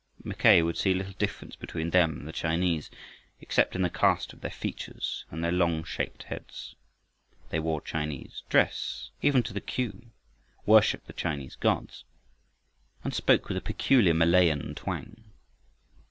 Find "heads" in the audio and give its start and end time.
6.23-6.73